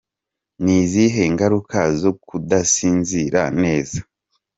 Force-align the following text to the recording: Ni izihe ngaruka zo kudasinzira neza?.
Ni 0.63 0.73
izihe 0.83 1.23
ngaruka 1.33 1.79
zo 2.01 2.11
kudasinzira 2.25 3.41
neza?. 3.61 3.99